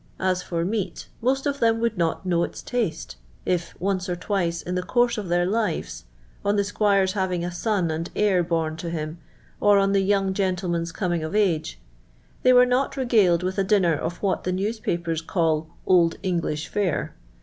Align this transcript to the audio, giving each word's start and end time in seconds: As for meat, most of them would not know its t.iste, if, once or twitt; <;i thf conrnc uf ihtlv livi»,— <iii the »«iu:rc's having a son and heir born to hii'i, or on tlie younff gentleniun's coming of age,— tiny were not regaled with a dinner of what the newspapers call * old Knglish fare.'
As 0.19 0.41
for 0.41 0.65
meat, 0.65 1.07
most 1.21 1.45
of 1.45 1.59
them 1.59 1.79
would 1.79 1.95
not 1.95 2.25
know 2.25 2.41
its 2.43 2.63
t.iste, 2.63 3.17
if, 3.45 3.75
once 3.79 4.09
or 4.09 4.15
twitt; 4.15 4.63
<;i 4.65 4.69
thf 4.71 4.85
conrnc 4.87 5.15
uf 5.19 5.25
ihtlv 5.27 5.45
livi»,— 5.45 6.03
<iii 6.43 6.55
the 6.55 6.63
»«iu:rc's 6.73 7.11
having 7.11 7.45
a 7.45 7.51
son 7.51 7.91
and 7.91 8.09
heir 8.15 8.41
born 8.41 8.75
to 8.77 8.89
hii'i, 8.89 9.17
or 9.59 9.77
on 9.77 9.93
tlie 9.93 10.07
younff 10.09 10.33
gentleniun's 10.33 10.91
coming 10.91 11.23
of 11.23 11.35
age,— 11.35 11.79
tiny 12.43 12.51
were 12.53 12.65
not 12.65 12.97
regaled 12.97 13.43
with 13.43 13.59
a 13.59 13.63
dinner 13.63 13.93
of 13.93 14.17
what 14.23 14.43
the 14.43 14.51
newspapers 14.51 15.21
call 15.21 15.69
* 15.75 15.85
old 15.85 16.19
Knglish 16.23 16.65
fare.' 16.65 17.13